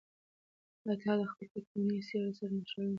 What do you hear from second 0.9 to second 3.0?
د هغوی تکويني سير سره نښلول مهم دي؟